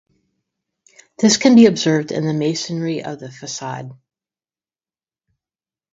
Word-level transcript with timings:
This 1.19 1.37
can 1.37 1.53
be 1.53 1.67
observed 1.67 2.11
in 2.11 2.25
the 2.25 2.33
masonry 2.33 3.03
of 3.03 3.19
the 3.19 3.29
facade. 3.31 3.91